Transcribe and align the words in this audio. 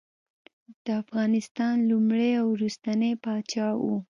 د 0.85 0.87
افغانستان 1.01 1.75
لومړنی 1.89 2.31
او 2.41 2.45
وروستنی 2.55 3.13
پاچا 3.23 3.67
وو. 3.81 3.95